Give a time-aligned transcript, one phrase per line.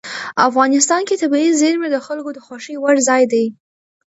[0.47, 3.45] افغانستان کې طبیعي زیرمې د خلکو د خوښې وړ ځای دی.